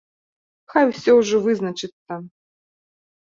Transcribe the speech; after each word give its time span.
Хай 0.73 0.87
усё 0.91 1.11
ўжо 1.19 1.41
вызначыцца. 1.47 2.13